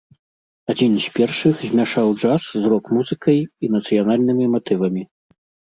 [0.73, 5.09] Адзін з першых змяшаў джаз з рок-музыкай і нацыянальнымі матывамі.